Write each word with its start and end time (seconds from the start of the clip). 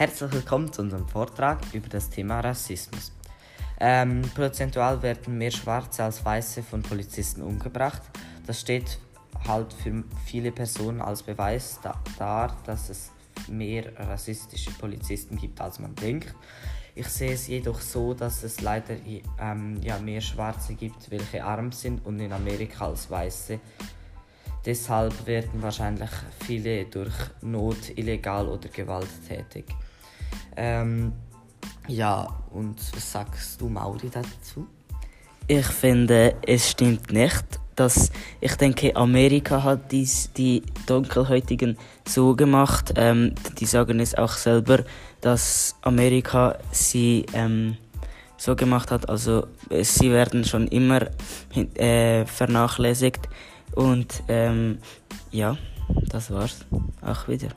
Herzlich 0.00 0.32
willkommen 0.32 0.72
zu 0.72 0.80
unserem 0.80 1.06
Vortrag 1.06 1.58
über 1.74 1.90
das 1.90 2.08
Thema 2.08 2.40
Rassismus. 2.40 3.12
Ähm, 3.78 4.22
prozentual 4.34 5.02
werden 5.02 5.36
mehr 5.36 5.50
Schwarze 5.50 6.04
als 6.04 6.24
Weiße 6.24 6.62
von 6.62 6.80
Polizisten 6.80 7.42
umgebracht. 7.42 8.00
Das 8.46 8.62
steht 8.62 8.98
halt 9.46 9.74
für 9.74 10.02
viele 10.24 10.52
Personen 10.52 11.02
als 11.02 11.22
Beweis 11.22 11.80
da, 11.82 12.02
dar, 12.18 12.56
dass 12.64 12.88
es 12.88 13.10
mehr 13.46 13.92
rassistische 13.94 14.70
Polizisten 14.70 15.36
gibt, 15.36 15.60
als 15.60 15.78
man 15.78 15.94
denkt. 15.96 16.34
Ich 16.94 17.08
sehe 17.08 17.34
es 17.34 17.48
jedoch 17.48 17.82
so, 17.82 18.14
dass 18.14 18.42
es 18.42 18.62
leider 18.62 18.96
ähm, 19.38 19.82
ja, 19.82 19.98
mehr 19.98 20.22
Schwarze 20.22 20.76
gibt, 20.76 21.10
welche 21.10 21.44
arm 21.44 21.72
sind 21.72 22.06
und 22.06 22.20
in 22.20 22.32
Amerika 22.32 22.86
als 22.86 23.10
Weiße. 23.10 23.60
Deshalb 24.64 25.26
werden 25.26 25.60
wahrscheinlich 25.60 26.10
viele 26.46 26.86
durch 26.86 27.12
Not 27.42 27.98
illegal 27.98 28.48
oder 28.48 28.70
Gewalt 28.70 29.10
tätig. 29.28 29.66
Ähm, 30.56 31.12
ja, 31.88 32.28
und 32.52 32.76
was 32.94 33.12
sagst 33.12 33.60
du, 33.60 33.68
Mauri, 33.68 34.10
dazu? 34.10 34.66
Ich 35.46 35.66
finde, 35.66 36.36
es 36.46 36.70
stimmt 36.70 37.12
nicht, 37.12 37.44
dass 37.74 38.12
ich 38.40 38.54
denke, 38.56 38.94
Amerika 38.94 39.62
hat 39.62 39.90
dies, 39.90 40.30
die 40.32 40.62
Dunkelhäutigen 40.86 41.76
so 42.06 42.36
gemacht. 42.36 42.92
Ähm, 42.96 43.34
die 43.58 43.66
sagen 43.66 44.00
es 44.00 44.14
auch 44.14 44.32
selber, 44.32 44.84
dass 45.20 45.76
Amerika 45.82 46.58
sie 46.70 47.26
ähm, 47.32 47.76
so 48.36 48.54
gemacht 48.54 48.90
hat. 48.90 49.08
Also 49.08 49.46
sie 49.82 50.10
werden 50.10 50.44
schon 50.44 50.68
immer 50.68 51.06
äh, 51.74 52.24
vernachlässigt 52.26 53.28
und 53.74 54.22
ähm, 54.28 54.78
ja, 55.30 55.56
das 56.08 56.30
war's 56.30 56.64
auch 57.02 57.28
wieder. 57.28 57.48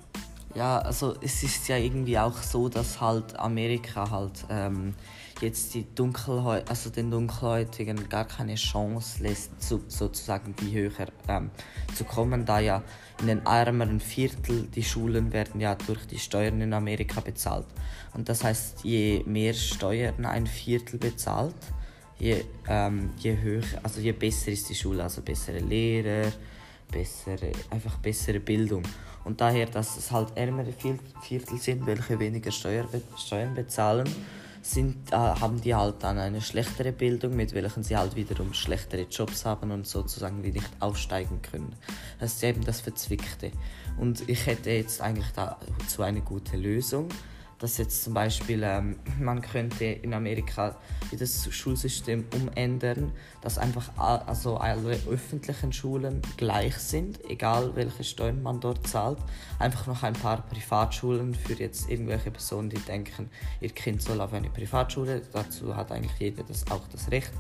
Ja, 0.56 0.78
also 0.80 1.16
es 1.20 1.42
ist 1.42 1.68
ja 1.68 1.78
irgendwie 1.78 2.18
auch 2.20 2.38
so, 2.38 2.70
dass 2.70 3.02
halt 3.02 3.36
Amerika 3.40 4.12
halt 4.12 4.46
ähm, 4.50 4.94
jetzt 5.42 5.74
die 5.74 5.84
Dunkelhäut 5.96 6.70
also 6.70 6.92
den 6.92 7.10
Dunkelhäutigen 7.10 8.08
gar 8.08 8.26
keine 8.26 8.54
Chance 8.54 9.24
lässt, 9.24 9.62
so, 9.62 9.82
sozusagen 9.88 10.54
wie 10.60 10.74
höher 10.76 11.08
ähm, 11.28 11.50
zu 11.96 12.04
kommen, 12.04 12.46
da 12.46 12.60
ja 12.60 12.84
in 13.20 13.28
den 13.28 13.46
ärmeren 13.46 14.00
Viertel 14.00 14.68
die 14.68 14.84
Schulen 14.84 15.34
werden 15.34 15.60
ja 15.60 15.74
durch 15.74 16.06
die 16.06 16.20
Steuern 16.20 16.62
in 16.62 16.74
Amerika 16.74 17.20
bezahlt. 17.20 17.68
Und 18.14 18.30
das 18.30 18.44
heißt, 18.44 18.84
je 18.84 19.24
mehr 19.26 19.56
Steuern 19.56 20.24
ein 20.26 20.46
Viertel 20.46 21.00
bezahlt, 21.00 21.56
je, 22.20 22.44
ähm, 22.68 23.10
je 23.18 23.42
höher, 23.42 23.64
also 23.82 24.00
je 24.00 24.12
besser 24.12 24.52
ist 24.52 24.70
die 24.70 24.76
Schule, 24.76 25.02
also 25.02 25.24
bessere 25.24 25.60
Lehrer, 25.60 26.32
bessere, 26.94 27.52
einfach 27.70 27.98
bessere 27.98 28.40
Bildung. 28.40 28.84
Und 29.26 29.42
daher, 29.42 29.66
dass 29.66 29.98
es 29.98 30.12
halt 30.12 30.36
ärmere 30.36 30.74
Viertel 31.22 31.58
sind, 31.58 31.86
welche 31.86 32.20
weniger 32.20 32.52
Steuer, 32.52 32.88
Steuern 33.18 33.56
bezahlen, 33.56 34.08
sind, 34.62 35.12
äh, 35.12 35.16
haben 35.16 35.60
die 35.60 35.76
halt 35.76 35.96
dann 36.00 36.18
eine 36.18 36.42
schlechtere 36.42 36.94
Bildung, 36.94 37.36
mit 37.36 37.54
welchen 37.54 37.84
sie 37.84 37.98
halt 37.98 38.16
wiederum 38.16 38.54
schlechtere 38.54 39.04
Jobs 39.04 39.46
haben 39.46 39.72
und 39.72 39.86
sozusagen 39.86 40.44
wie 40.44 40.52
nicht 40.52 40.70
aufsteigen 40.80 41.42
können. 41.42 41.76
Das 42.20 42.36
ist 42.36 42.44
eben 42.44 42.64
das 42.64 42.80
Verzwickte. 42.80 43.52
Und 43.98 44.28
ich 44.30 44.46
hätte 44.46 44.72
jetzt 44.72 45.02
eigentlich 45.02 45.28
dazu 45.36 46.02
eine 46.02 46.22
gute 46.22 46.56
Lösung 46.56 47.10
dass 47.64 47.78
jetzt 47.78 48.04
zum 48.04 48.14
Beispiel 48.14 48.62
ähm, 48.62 48.98
man 49.22 49.42
könnte 49.42 49.86
in 49.86 50.14
Amerika 50.14 50.76
das 51.18 51.48
Schulsystem 51.50 52.26
umändern, 52.36 53.14
dass 53.40 53.58
einfach 53.58 53.90
also 53.98 54.58
alle 54.58 55.00
öffentlichen 55.10 55.72
Schulen 55.72 56.22
gleich 56.36 56.76
sind, 56.76 57.24
egal 57.30 57.74
welche 57.76 58.04
Steuern 58.04 58.44
man 58.44 58.60
dort 58.60 58.86
zahlt. 58.86 59.18
Einfach 59.60 59.88
noch 59.88 60.04
ein 60.04 60.12
paar 60.12 60.42
Privatschulen 60.42 61.34
für 61.34 61.54
jetzt 61.54 61.90
irgendwelche 61.90 62.32
Personen, 62.32 62.70
die 62.70 62.80
denken, 62.80 63.30
ihr 63.62 63.70
Kind 63.70 64.02
soll 64.02 64.20
auf 64.20 64.34
eine 64.34 64.50
Privatschule. 64.50 65.22
Dazu 65.32 65.74
hat 65.74 65.94
eigentlich 65.94 66.20
jeder 66.20 66.44
das 66.44 66.70
auch 66.70 66.86
das 66.92 67.12
Recht. 67.12 67.32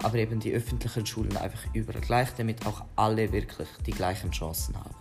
Aber 0.00 0.16
eben 0.18 0.38
die 0.38 0.52
öffentlichen 0.52 1.04
Schulen 1.04 1.36
einfach 1.36 1.64
überall 1.72 2.02
gleich, 2.02 2.28
damit 2.36 2.64
auch 2.66 2.84
alle 2.94 3.32
wirklich 3.32 3.68
die 3.84 3.90
gleichen 3.90 4.30
Chancen 4.30 4.76
haben. 4.76 4.94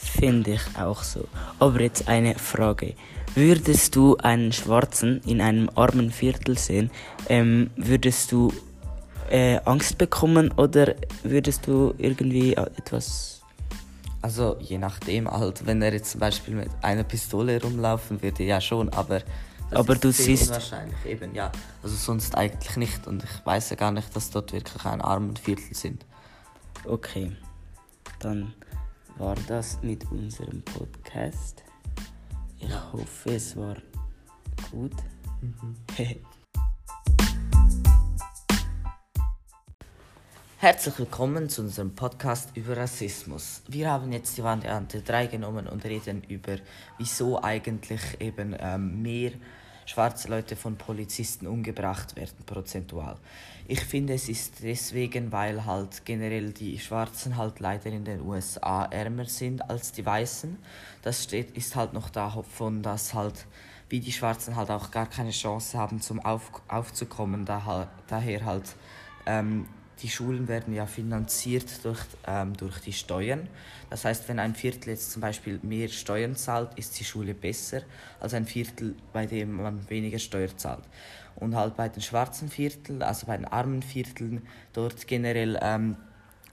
Finde 0.00 0.52
ich 0.52 0.78
auch 0.78 1.02
so. 1.02 1.28
Aber 1.58 1.80
jetzt 1.80 2.08
eine 2.08 2.34
Frage. 2.34 2.94
Würdest 3.34 3.94
du 3.94 4.16
einen 4.16 4.52
Schwarzen 4.52 5.20
in 5.24 5.40
einem 5.40 5.70
armen 5.74 6.10
Viertel 6.10 6.58
sehen, 6.58 6.90
ähm, 7.28 7.70
würdest 7.76 8.32
du 8.32 8.52
äh, 9.30 9.60
Angst 9.64 9.98
bekommen 9.98 10.50
oder 10.52 10.94
würdest 11.22 11.66
du 11.66 11.94
irgendwie 11.98 12.54
etwas... 12.54 13.42
Also 14.22 14.56
je 14.60 14.76
nachdem 14.78 15.30
halt, 15.30 15.64
wenn 15.64 15.80
er 15.80 15.92
jetzt 15.92 16.10
zum 16.10 16.20
Beispiel 16.20 16.54
mit 16.54 16.68
einer 16.82 17.04
Pistole 17.04 17.62
rumlaufen 17.62 18.22
würde, 18.22 18.42
ja 18.42 18.60
schon, 18.60 18.90
aber 18.90 19.22
aber 19.72 19.94
du 19.94 20.10
siehst 20.10 20.50
wahrscheinlich 20.50 21.04
eben 21.06 21.34
ja, 21.34 21.52
also 21.82 21.94
sonst 21.94 22.36
eigentlich 22.36 22.76
nicht 22.76 23.06
und 23.06 23.22
ich 23.22 23.46
weiß 23.46 23.70
ja 23.70 23.76
gar 23.76 23.92
nicht, 23.92 24.14
dass 24.16 24.30
dort 24.30 24.52
wirklich 24.52 24.84
ein 24.84 25.00
armen 25.00 25.36
Viertel 25.36 25.74
sind. 25.74 26.04
Okay, 26.84 27.36
dann 28.18 28.52
war 29.16 29.36
das 29.46 29.78
mit 29.82 30.10
unserem 30.10 30.62
Podcast. 30.62 31.62
Ich 32.60 32.92
hoffe, 32.92 33.34
es 33.34 33.56
war 33.56 33.76
gut. 34.70 34.92
Herzlich 40.58 40.98
willkommen 40.98 41.48
zu 41.48 41.62
unserem 41.62 41.94
Podcast 41.94 42.54
über 42.54 42.76
Rassismus. 42.76 43.62
Wir 43.66 43.90
haben 43.90 44.12
jetzt 44.12 44.36
die 44.36 44.44
Variante 44.44 45.00
3 45.00 45.28
genommen 45.28 45.66
und 45.66 45.86
reden 45.86 46.22
über, 46.28 46.58
wieso 46.98 47.42
eigentlich 47.42 48.20
eben 48.20 48.54
ähm, 48.58 49.00
mehr 49.00 49.32
schwarze 49.90 50.28
Leute 50.28 50.54
von 50.54 50.76
Polizisten 50.76 51.48
umgebracht 51.48 52.14
werden, 52.14 52.44
prozentual. 52.46 53.16
Ich 53.66 53.80
finde, 53.80 54.14
es 54.14 54.28
ist 54.28 54.62
deswegen, 54.62 55.32
weil 55.32 55.64
halt 55.64 56.04
generell 56.04 56.52
die 56.52 56.78
Schwarzen 56.78 57.36
halt 57.36 57.58
leider 57.58 57.90
in 57.90 58.04
den 58.04 58.20
USA 58.20 58.84
ärmer 58.84 59.24
sind 59.24 59.68
als 59.68 59.90
die 59.90 60.06
Weißen. 60.06 60.56
Das 61.02 61.24
steht, 61.24 61.56
ist 61.56 61.74
halt 61.74 61.92
noch 61.92 62.08
davon, 62.08 62.82
dass 62.82 63.14
halt 63.14 63.46
wie 63.88 63.98
die 63.98 64.12
Schwarzen 64.12 64.54
halt 64.54 64.70
auch 64.70 64.92
gar 64.92 65.06
keine 65.06 65.32
Chance 65.32 65.76
haben, 65.76 66.00
zum 66.00 66.20
Auf, 66.20 66.52
aufzukommen. 66.68 67.44
Da, 67.44 67.88
daher 68.06 68.44
halt 68.44 68.76
ähm, 69.26 69.66
die 70.02 70.08
Schulen 70.08 70.48
werden 70.48 70.74
ja 70.74 70.86
finanziert 70.86 71.84
durch, 71.84 72.00
ähm, 72.26 72.56
durch 72.56 72.78
die 72.80 72.92
Steuern. 72.92 73.48
Das 73.90 74.04
heißt, 74.04 74.28
wenn 74.28 74.38
ein 74.38 74.54
Viertel 74.54 74.90
jetzt 74.90 75.12
zum 75.12 75.20
Beispiel 75.20 75.60
mehr 75.62 75.88
Steuern 75.88 76.36
zahlt, 76.36 76.78
ist 76.78 76.98
die 76.98 77.04
Schule 77.04 77.34
besser 77.34 77.82
als 78.18 78.34
ein 78.34 78.46
Viertel, 78.46 78.94
bei 79.12 79.26
dem 79.26 79.56
man 79.56 79.88
weniger 79.90 80.18
Steuer 80.18 80.56
zahlt. 80.56 80.84
Und 81.36 81.54
halt 81.54 81.76
bei 81.76 81.88
den 81.88 82.02
schwarzen 82.02 82.48
Vierteln, 82.48 83.02
also 83.02 83.26
bei 83.26 83.36
den 83.36 83.46
armen 83.46 83.82
Vierteln, 83.82 84.46
dort 84.72 85.06
generell 85.06 85.58
ähm, 85.62 85.96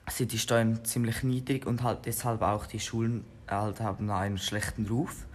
sind 0.09 0.31
die 0.31 0.39
Steuern 0.39 0.83
ziemlich 0.85 1.23
niedrig 1.23 1.65
und 1.65 1.83
halt 1.83 2.05
deshalb 2.05 2.41
auch 2.41 2.65
die 2.65 2.79
Schulen 2.79 3.25
halt 3.49 3.79
haben 3.79 4.09
einen 4.09 4.37
schlechten 4.37 4.85
Ruf. 4.87 5.25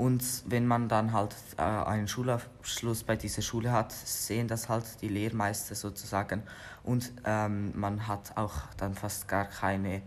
Und 0.00 0.24
wenn 0.46 0.66
man 0.66 0.88
dann 0.88 1.12
halt 1.12 1.34
äh, 1.58 1.60
einen 1.60 2.08
Schulabschluss 2.08 3.04
bei 3.04 3.16
dieser 3.16 3.42
Schule 3.42 3.70
hat, 3.70 3.92
sehen 3.92 4.48
das 4.48 4.70
halt 4.70 4.84
die 5.02 5.08
Lehrmeister 5.08 5.74
sozusagen. 5.74 6.42
Und 6.82 7.12
ähm, 7.26 7.78
man 7.78 8.08
hat 8.08 8.34
auch 8.34 8.54
dann 8.78 8.94
fast 8.94 9.28
gar 9.28 9.44
keine 9.44 10.00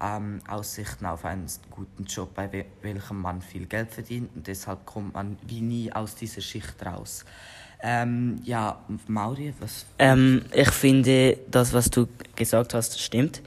ähm, 0.00 0.38
Aussichten 0.46 1.06
auf 1.06 1.24
einen 1.24 1.46
guten 1.72 2.04
Job, 2.04 2.36
bei 2.36 2.52
we 2.52 2.66
welchem 2.82 3.20
man 3.20 3.42
viel 3.42 3.66
Geld 3.66 3.90
verdient. 3.90 4.30
Und 4.36 4.46
deshalb 4.46 4.86
kommt 4.86 5.14
man 5.14 5.36
wie 5.44 5.60
nie 5.60 5.92
aus 5.92 6.14
dieser 6.14 6.40
Schicht 6.40 6.76
raus. 6.86 7.24
Ähm, 7.80 8.38
ja, 8.44 8.78
Mauri, 9.08 9.54
was? 9.58 9.86
Ähm, 9.98 10.44
ich 10.52 10.70
finde, 10.70 11.36
das, 11.50 11.72
was 11.72 11.90
du 11.90 12.06
gesagt 12.36 12.74
hast, 12.74 13.00
stimmt. 13.00 13.42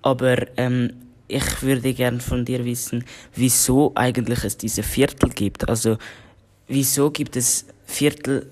Aber 0.00 0.36
ähm, 0.56 1.09
ich 1.30 1.62
würde 1.62 1.94
gerne 1.94 2.20
von 2.20 2.44
dir 2.44 2.64
wissen, 2.64 3.04
wieso 3.34 3.92
eigentlich 3.94 4.44
es 4.44 4.56
diese 4.56 4.82
Viertel 4.82 5.30
gibt. 5.30 5.68
Also, 5.68 5.96
wieso 6.66 7.10
gibt 7.10 7.36
es 7.36 7.66
Viertel 7.84 8.46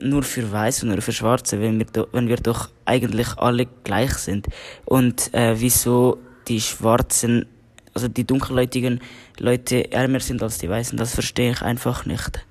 nur 0.00 0.22
für 0.22 0.50
Weiß 0.50 0.82
und 0.82 0.90
nur 0.90 1.02
für 1.02 1.12
Schwarze, 1.12 1.60
wenn 1.60 1.78
wir, 1.78 1.86
do, 1.86 2.06
wenn 2.12 2.28
wir 2.28 2.36
doch 2.36 2.70
eigentlich 2.84 3.36
alle 3.36 3.66
gleich 3.84 4.14
sind? 4.14 4.46
Und 4.84 5.32
äh, 5.34 5.60
wieso 5.60 6.18
die 6.48 6.60
Schwarzen, 6.60 7.46
also 7.94 8.08
die 8.08 8.24
dunkelhäutigen 8.24 9.00
Leute 9.38 9.92
ärmer 9.92 10.20
sind 10.20 10.42
als 10.42 10.58
die 10.58 10.68
Weißen, 10.68 10.96
das 10.98 11.14
verstehe 11.14 11.52
ich 11.52 11.62
einfach 11.62 12.06
nicht. 12.06 12.46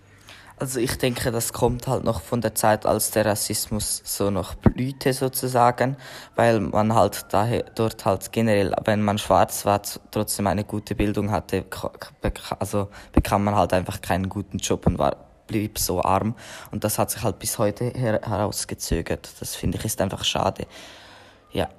Also 0.59 0.81
ich 0.81 0.97
denke, 0.97 1.31
das 1.31 1.53
kommt 1.53 1.87
halt 1.87 2.03
noch 2.03 2.19
von 2.19 2.41
der 2.41 2.53
Zeit, 2.53 2.85
als 2.85 3.11
der 3.11 3.25
Rassismus 3.25 4.01
so 4.03 4.29
noch 4.29 4.55
blühte 4.55 5.13
sozusagen, 5.13 5.95
weil 6.35 6.59
man 6.59 6.93
halt 6.93 7.27
daher 7.31 7.63
dort 7.75 8.03
halt 8.03 8.33
generell, 8.33 8.73
wenn 8.83 9.01
man 9.01 9.17
schwarz 9.17 9.65
war, 9.65 9.81
trotzdem 10.11 10.47
eine 10.47 10.65
gute 10.65 10.95
Bildung 10.95 11.31
hatte, 11.31 11.63
also 12.59 12.89
bekam 13.13 13.45
man 13.45 13.55
halt 13.55 13.71
einfach 13.71 14.01
keinen 14.01 14.27
guten 14.27 14.57
Job 14.57 14.85
und 14.85 14.99
war 14.99 15.15
blieb 15.47 15.79
so 15.79 16.03
arm 16.03 16.35
und 16.71 16.83
das 16.83 16.99
hat 16.99 17.09
sich 17.09 17.23
halt 17.23 17.39
bis 17.39 17.57
heute 17.57 17.85
her 17.85 18.19
herausgezögert. 18.21 19.29
Das 19.39 19.55
finde 19.55 19.77
ich 19.77 19.85
ist 19.85 20.01
einfach 20.01 20.25
schade. 20.25 20.67
Ja. 21.53 21.69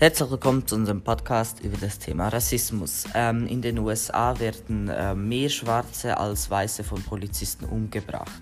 Herzlich 0.00 0.30
willkommen 0.30 0.66
zu 0.66 0.76
unserem 0.76 1.02
Podcast 1.02 1.60
über 1.60 1.76
das 1.76 1.98
Thema 1.98 2.28
Rassismus. 2.28 3.04
Ähm, 3.14 3.46
in 3.46 3.60
den 3.60 3.78
USA 3.78 4.38
werden 4.38 4.88
äh, 4.88 5.14
mehr 5.14 5.50
Schwarze 5.50 6.16
als 6.16 6.48
Weiße 6.48 6.84
von 6.84 7.02
Polizisten 7.02 7.66
umgebracht. 7.66 8.40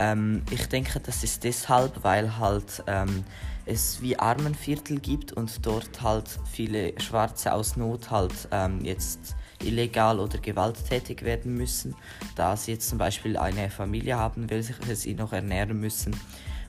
Ähm, 0.00 0.42
ich 0.50 0.66
denke, 0.66 0.98
das 0.98 1.22
ist 1.22 1.44
deshalb, 1.44 2.02
weil 2.02 2.38
halt 2.38 2.82
ähm, 2.88 3.22
es 3.66 4.02
wie 4.02 4.18
Armenviertel 4.18 4.98
gibt 4.98 5.30
und 5.30 5.64
dort 5.64 6.02
halt 6.02 6.28
viele 6.50 7.00
Schwarze 7.00 7.52
aus 7.52 7.76
Not 7.76 8.10
halt 8.10 8.48
ähm, 8.50 8.80
jetzt 8.84 9.36
illegal 9.62 10.18
oder 10.18 10.38
gewalttätig 10.38 11.22
werden 11.22 11.54
müssen, 11.54 11.94
da 12.34 12.56
sie 12.56 12.72
jetzt 12.72 12.88
zum 12.88 12.98
Beispiel 12.98 13.36
eine 13.36 13.70
Familie 13.70 14.16
haben, 14.18 14.50
welche 14.50 14.74
sie 14.96 15.14
noch 15.14 15.32
ernähren 15.32 15.78
müssen 15.78 16.16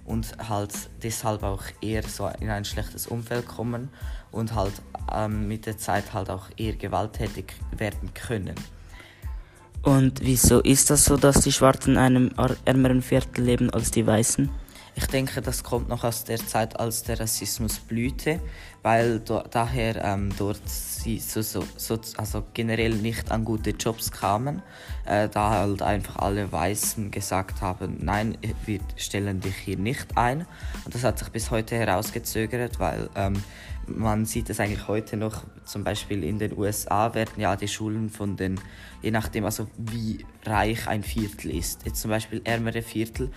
und 0.06 0.38
halt 0.50 0.74
deshalb 1.04 1.44
auch 1.44 1.64
eher 1.82 2.04
so 2.04 2.30
in 2.40 2.50
ein 2.50 2.66
schlechtes 2.66 3.08
Umfeld 3.08 3.48
kommen 3.48 3.90
und 4.32 4.56
halt 4.56 4.74
ähm, 5.14 5.48
mit 5.48 5.66
der 5.66 5.78
Zeit 5.78 6.14
halt 6.14 6.30
auch 6.30 6.46
eher 6.58 6.74
gewalttätig 6.74 7.54
werden 7.76 8.14
können. 8.14 8.56
Und 9.84 10.22
wieso 10.22 10.60
ist 10.60 10.90
das 10.90 11.06
so, 11.06 11.18
dass 11.18 11.42
die 11.42 11.52
Schwarzen 11.52 11.94
in 11.94 11.98
einem 11.98 12.32
ärmeren 12.66 13.02
Viertel 13.02 13.44
leben 13.44 13.70
als 13.72 13.92
die 13.92 14.06
Weißen? 14.06 14.50
Ich 14.96 15.06
denke, 15.08 15.42
das 15.42 15.64
kommt 15.64 15.88
noch 15.88 16.04
aus 16.04 16.26
der 16.26 16.38
Zeit, 16.38 16.80
als 16.80 17.04
der 17.04 17.20
Rassismus 17.20 17.80
blühte, 17.80 18.42
weil 18.82 19.20
do, 19.20 19.42
daher 19.50 20.04
ähm, 20.04 20.34
dort 20.38 20.62
sie 20.68 21.20
so, 21.20 21.42
so, 21.42 21.64
so, 21.78 22.00
also 22.18 22.44
generell 22.54 22.96
nicht 22.96 23.32
an 23.32 23.46
gute 23.46 23.72
Jobs 23.72 24.12
kamen, 24.12 24.62
äh, 25.06 25.30
da 25.30 25.52
halt 25.52 25.82
einfach 25.82 26.18
alle 26.18 26.52
Weißen 26.52 27.10
gesagt 27.10 27.62
haben, 27.62 28.00
nein, 28.02 28.38
wir 28.66 28.80
stellen 28.98 29.40
dich 29.40 29.56
hier 29.56 29.78
nicht 29.78 30.18
ein. 30.18 30.46
Und 30.84 30.94
das 30.94 31.04
hat 31.04 31.20
sich 31.20 31.30
bis 31.30 31.52
heute 31.52 31.76
herausgezögert, 31.76 32.80
weil 32.80 33.10
ähm, 33.16 33.42
man 33.88 34.26
sieht 34.26 34.50
es 34.50 34.60
eigentlich 34.60 34.88
heute 34.88 35.18
noch, 35.18 35.44
zum 35.66 35.84
Beispiel 35.84 36.24
in 36.24 36.40
den 36.40 36.58
USA 36.58 37.14
werden 37.14 37.40
ja 37.40 37.56
die 37.56 37.68
Schulen 37.68 38.10
von 38.10 38.36
den, 38.38 38.60
je 39.02 39.12
nachdem 39.12 39.46
also 39.46 39.68
wie 39.78 40.26
reich 40.46 40.88
ein 40.88 41.04
Viertel 41.04 41.52
ist. 41.52 41.86
Jetzt 41.86 42.02
zum 42.02 42.12
Beispiel 42.12 42.42
ärmere 42.44 42.82
Viertel 42.82 43.32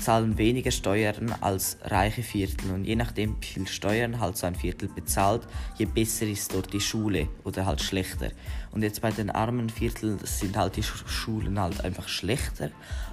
zahlen 0.00 0.38
weniger 0.38 0.70
Steuern 0.70 1.34
als 1.40 1.78
reiche 1.82 2.22
Viertel 2.22 2.70
und 2.72 2.84
je 2.84 2.96
nachdem 2.96 3.36
wie 3.40 3.46
viel 3.46 3.68
Steuern 3.68 4.20
halt 4.20 4.36
so 4.36 4.46
ein 4.46 4.54
Viertel 4.54 4.88
bezahlt, 4.88 5.42
je 5.76 5.84
besser 5.84 6.26
ist 6.26 6.54
dort 6.54 6.72
die 6.72 6.80
Schule 6.80 7.28
oder 7.44 7.66
halt 7.66 7.82
schlechter. 7.82 8.30
Und 8.72 8.82
jetzt 8.82 9.02
bei 9.02 9.10
den 9.10 9.30
armen 9.30 9.68
Vierteln 9.68 10.18
sind 10.22 10.56
halt 10.56 10.76
die 10.76 10.82
Schulen 10.82 11.60
halt 11.60 11.84
einfach 11.84 12.08
schlechter 12.08 12.70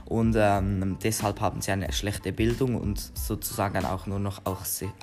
und 0.08 0.36
ähm, 0.38 0.98
deshalb 1.04 1.42
haben 1.42 1.62
sie 1.62 1.72
eine 1.72 1.92
schlechte 1.92 2.32
Bildung 2.32 2.76
und 2.76 2.98
sozusagen 2.98 3.84
auch 3.86 4.08
nur 4.08 4.20
noch 4.20 4.42
Aussichten 4.46 4.94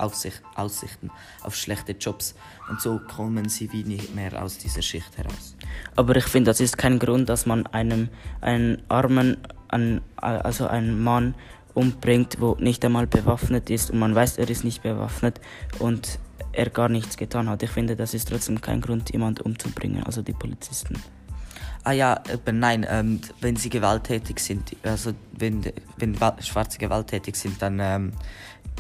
auf 1.43 1.55
schlechte 1.55 1.74
Jobs 2.01 2.35
und 2.69 2.81
so 2.81 3.01
kommen 3.15 3.49
sie 3.49 3.73
wie 3.73 3.85
nicht 3.85 4.15
mehr 4.15 4.43
aus 4.43 4.59
dieser 4.59 4.83
Schicht 4.83 5.17
heraus. 5.17 5.57
Aber 5.97 6.17
ich 6.17 6.25
finde, 6.25 6.51
das 6.51 6.61
ist 6.61 6.79
kein 6.79 6.99
Grund, 6.99 7.29
dass 7.29 7.47
man 7.47 7.67
einem 7.69 8.09
einen 8.41 8.83
armen, 8.89 9.37
einen, 9.69 10.01
also 10.17 10.67
einen 10.67 11.03
Mann 11.03 11.35
umbringt, 11.75 12.41
wo 12.41 12.57
nicht 12.59 12.85
einmal 12.85 13.07
bewaffnet 13.07 13.71
ist 13.71 13.91
und 13.91 13.99
man 13.99 14.15
weiß, 14.15 14.39
er 14.39 14.49
ist 14.49 14.65
nicht 14.65 14.83
bewaffnet 14.83 15.41
und 15.79 16.19
er 16.53 16.71
gar 16.71 16.89
nichts 16.89 17.17
getan 17.17 17.49
hat. 17.49 17.63
Ich 17.63 17.71
finde, 17.71 17.97
das 17.97 18.15
ist 18.15 18.29
trotzdem 18.29 18.61
kein 18.61 18.81
Grund, 18.81 19.13
jemand 19.13 19.41
umzubringen, 19.41 20.05
also 20.05 20.23
die 20.23 20.33
Polizisten. 20.33 21.03
Ah 21.87 21.93
ja, 21.93 22.23
aber 22.33 22.53
nein, 22.53 22.87
ähm, 22.89 23.21
wenn 23.43 23.57
sie 23.57 23.69
gewalttätig 23.69 24.39
sind, 24.39 24.75
also 24.85 25.13
wenn, 25.33 25.71
wenn 25.99 26.17
Schwarze 26.41 26.79
gewalttätig 26.79 27.37
sind, 27.37 27.61
dann 27.61 27.79
ähm, 27.79 28.13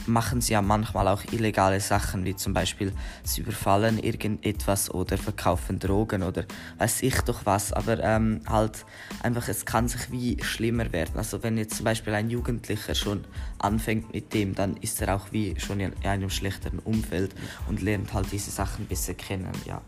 machen 0.07 0.41
sie 0.41 0.55
ja 0.55 0.63
manchmal 0.63 1.09
auch 1.09 1.23
illegale 1.31 1.81
Sachen, 1.81 2.25
wie 2.25 2.35
zum 2.35 2.55
Beispiel 2.55 2.95
sie 3.23 3.43
überfallen 3.43 3.99
irgendetwas 3.99 4.91
oder 4.91 5.19
verkaufen 5.19 5.79
Drogen 5.79 6.23
oder 6.23 6.45
weiß 6.79 7.03
ich 7.03 7.21
doch 7.21 7.45
was. 7.45 7.75
Aber 7.75 8.03
ähm, 8.03 8.41
halt 8.49 8.87
einfach, 9.23 9.49
es 9.49 9.67
kann 9.67 9.87
sich 9.87 10.11
wie 10.11 10.43
schlimmer 10.43 10.91
werden. 10.93 11.19
Also 11.19 11.43
wenn 11.43 11.59
jetzt 11.59 11.77
zum 11.77 11.85
Beispiel 11.85 12.15
ein 12.15 12.31
Jugendlicher 12.31 12.95
schon 12.95 13.25
anfängt 13.59 14.15
mit 14.15 14.33
dem, 14.33 14.55
dann 14.55 14.79
ist 14.79 15.03
er 15.03 15.15
auch 15.15 15.31
wie 15.31 15.61
schon 15.61 15.81
in 15.81 15.93
einem 16.05 16.31
schlechteren 16.31 16.79
Umfeld 16.79 17.35
und 17.69 17.83
lernt 17.83 18.15
halt 18.15 18.33
diese 18.33 18.51
Sachen 18.51 18.87
besser 18.87 19.13
kennen, 19.13 19.53
ja. 19.67 19.83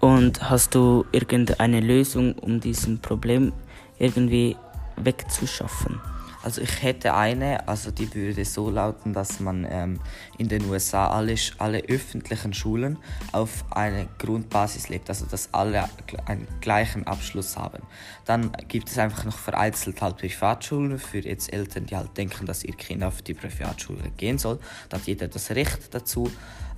Und 0.00 0.50
hast 0.50 0.74
du 0.74 1.04
irgendeine 1.12 1.80
Lösung, 1.80 2.34
um 2.38 2.60
diesem 2.60 2.98
Problem 3.00 3.52
irgendwie 3.98 4.56
wegzuschaffen? 4.96 6.00
Also 6.46 6.60
ich 6.60 6.80
hätte 6.80 7.12
eine, 7.14 7.66
also 7.66 7.90
die 7.90 8.14
würde 8.14 8.44
so 8.44 8.70
lauten, 8.70 9.12
dass 9.12 9.40
man 9.40 9.66
ähm, 9.68 9.98
in 10.38 10.46
den 10.46 10.64
USA 10.70 11.08
alle, 11.08 11.34
alle 11.58 11.82
öffentlichen 11.88 12.54
Schulen 12.54 12.98
auf 13.32 13.64
eine 13.70 14.06
Grundbasis 14.18 14.88
legt, 14.88 15.08
also 15.08 15.26
dass 15.26 15.52
alle 15.52 15.88
einen 16.26 16.46
gleichen 16.60 17.04
Abschluss 17.04 17.56
haben. 17.56 17.82
Dann 18.26 18.52
gibt 18.68 18.88
es 18.88 18.96
einfach 18.96 19.24
noch 19.24 19.36
vereinzelt 19.36 20.00
halt 20.00 20.18
Privatschulen 20.18 21.00
für 21.00 21.18
jetzt 21.18 21.52
Eltern, 21.52 21.86
die 21.86 21.96
halt 21.96 22.16
denken, 22.16 22.46
dass 22.46 22.62
ihr 22.62 22.76
Kind 22.76 23.02
auf 23.02 23.22
die 23.22 23.34
Privatschule 23.34 24.12
gehen 24.16 24.38
soll. 24.38 24.60
Da 24.88 24.98
hat 24.98 25.06
jeder 25.08 25.26
das 25.26 25.50
Recht 25.50 25.92
dazu. 25.92 26.30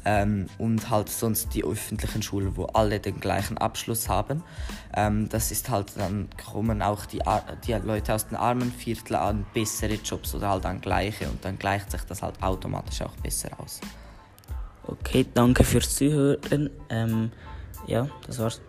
Ähm, 0.05 0.47
und 0.59 0.91
halt 0.91 1.09
sonst 1.09 1.55
die 1.55 1.65
öffentlichen 1.65 2.23
Schulen, 2.23 2.57
wo 2.57 2.65
alle 2.67 3.01
den 3.01 3.21
gleichen 3.21 3.59
Abschluss 3.59 4.09
haben. 4.09 4.43
Ähm, 4.95 5.29
das 5.29 5.51
ist 5.51 5.69
halt, 5.69 5.93
dann 5.97 6.29
kommen 6.51 6.83
auch 6.83 7.05
die, 7.07 7.21
die 7.67 7.73
Leute 7.73 8.15
aus 8.15 8.27
den 8.27 8.37
armen 8.37 8.73
Vierteln 8.73 9.17
an 9.17 9.47
bessere 9.53 9.95
Jobs 9.95 10.35
oder 10.35 10.51
halt 10.51 10.67
an 10.67 10.81
gleiche 10.81 11.29
und 11.29 11.45
dann 11.45 11.59
gleicht 11.59 11.91
sich 11.91 12.03
das 12.03 12.23
halt 12.23 12.43
automatisch 12.43 13.03
auch 13.03 13.17
besser 13.17 13.51
aus. 13.59 13.81
Okay, 14.87 15.27
danke 15.35 15.65
fürs 15.65 15.97
Zuhören. 15.97 16.71
Ähm, 16.89 17.31
ja, 17.87 18.09
das 18.27 18.39
war's. 18.39 18.61